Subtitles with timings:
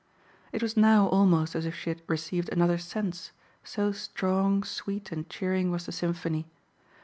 [0.51, 5.29] It was now almost as if she had received another sense, so strong, sweet, and
[5.29, 6.47] cheering was the symphony.